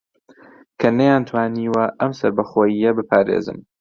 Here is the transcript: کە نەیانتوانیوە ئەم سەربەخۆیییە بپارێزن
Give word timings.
کە 0.79 0.89
نەیانتوانیوە 0.97 1.85
ئەم 1.99 2.11
سەربەخۆیییە 2.19 2.91
بپارێزن 2.97 3.59